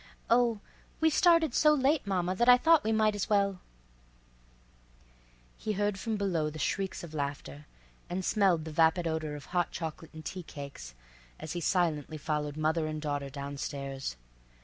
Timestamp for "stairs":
13.57-14.15